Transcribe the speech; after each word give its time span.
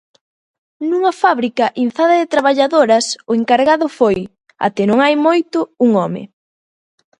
Nunha 0.89 1.13
fábrica 1.21 1.65
inzada 1.85 2.15
de 2.21 2.31
traballadoras, 2.33 3.05
o 3.29 3.31
encargado 3.41 3.85
foi, 3.97 4.17
até 4.67 4.83
non 4.89 4.99
hai 5.01 5.15
moito, 5.27 5.59
un 5.85 5.89
home. 6.01 6.23